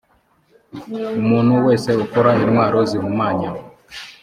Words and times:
umuntu 1.19 1.53
wese 1.65 1.89
ukora 2.03 2.29
intwaro 2.43 2.77
zihumanya 2.89 3.49